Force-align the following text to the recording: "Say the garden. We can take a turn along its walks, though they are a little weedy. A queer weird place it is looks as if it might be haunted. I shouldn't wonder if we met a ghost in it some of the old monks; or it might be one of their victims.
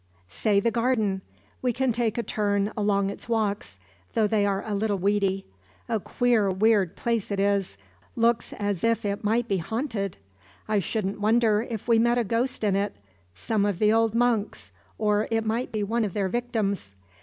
"Say 0.29 0.59
the 0.59 0.71
garden. 0.71 1.21
We 1.61 1.73
can 1.73 1.91
take 1.91 2.17
a 2.17 2.23
turn 2.23 2.71
along 2.75 3.11
its 3.11 3.29
walks, 3.29 3.79
though 4.15 4.25
they 4.25 4.47
are 4.47 4.65
a 4.67 4.73
little 4.73 4.97
weedy. 4.97 5.45
A 5.87 5.99
queer 5.99 6.49
weird 6.49 6.95
place 6.95 7.29
it 7.29 7.39
is 7.39 7.77
looks 8.15 8.51
as 8.53 8.83
if 8.83 9.05
it 9.05 9.23
might 9.23 9.47
be 9.47 9.57
haunted. 9.57 10.17
I 10.67 10.79
shouldn't 10.79 11.21
wonder 11.21 11.61
if 11.61 11.87
we 11.87 11.99
met 11.99 12.17
a 12.17 12.23
ghost 12.23 12.63
in 12.63 12.75
it 12.75 12.95
some 13.35 13.63
of 13.63 13.77
the 13.77 13.93
old 13.93 14.15
monks; 14.15 14.71
or 14.97 15.27
it 15.29 15.45
might 15.45 15.71
be 15.71 15.83
one 15.83 16.03
of 16.03 16.13
their 16.13 16.29
victims. 16.29 16.95